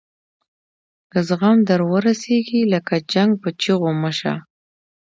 [1.11, 4.33] که زخم در ورسیږي لکه چنګ په چیغو مه شه.